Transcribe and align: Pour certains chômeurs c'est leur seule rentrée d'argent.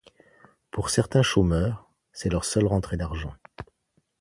Pour 0.71 0.89
certains 0.89 1.21
chômeurs 1.21 1.87
c'est 2.11 2.29
leur 2.31 2.43
seule 2.43 2.65
rentrée 2.65 2.97
d'argent. 2.97 3.35